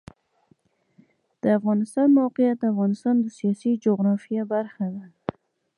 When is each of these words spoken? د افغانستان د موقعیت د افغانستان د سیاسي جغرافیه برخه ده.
د 1.41 1.43
افغانستان 1.57 2.07
د 2.11 2.15
موقعیت 2.19 2.57
د 2.59 2.63
افغانستان 2.73 3.15
د 3.19 3.25
سیاسي 3.37 3.71
جغرافیه 3.85 4.43
برخه 4.53 4.85
ده. 4.95 5.03